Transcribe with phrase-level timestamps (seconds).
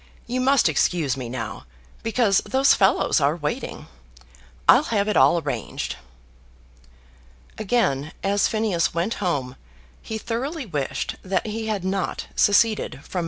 [0.25, 1.67] You must excuse me now,
[2.01, 3.85] because those fellows are waiting.
[4.67, 5.95] I'll have it all arranged."
[7.59, 9.57] Again as Phineas went home
[10.01, 13.13] he thoroughly wished that he had not seceded from Mr.
[13.15, 13.19] Low.